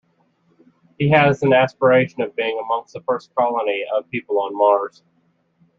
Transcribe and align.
He 0.97 1.09
has 1.11 1.43
an 1.43 1.53
aspiration 1.53 2.21
of 2.21 2.35
being 2.35 2.59
amongst 2.59 2.95
the 2.95 3.01
first 3.01 3.35
colony 3.35 3.85
of 3.95 4.09
people 4.09 4.41
on 4.41 4.57
Mars. 4.57 5.03